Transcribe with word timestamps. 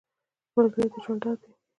ملګری 0.55 0.87
د 0.93 0.95
ژوند 1.03 1.19
ډاډ 1.23 1.39
وي 1.43 1.53